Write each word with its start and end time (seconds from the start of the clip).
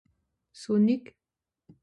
Sonnig 0.61 1.03